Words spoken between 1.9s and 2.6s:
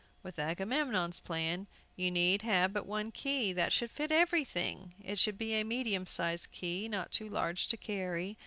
you need